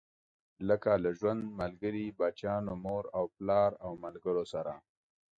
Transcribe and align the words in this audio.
لکه 0.67 0.91
له 1.03 1.09
ژوند 1.19 1.41
ملګري، 1.59 2.05
بچيانو، 2.19 2.73
مور 2.85 3.03
او 3.17 3.23
پلار 3.35 3.71
او 3.85 3.91
ملګرو 4.03 4.43
سره. 4.53 4.73